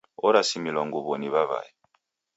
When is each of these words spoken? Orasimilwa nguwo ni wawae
Orasimilwa 0.27 0.83
nguwo 0.87 1.15
ni 1.17 1.29
wawae 1.33 1.69